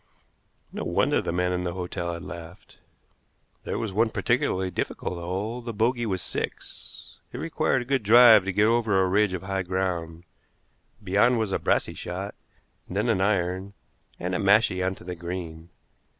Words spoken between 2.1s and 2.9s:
had laughed.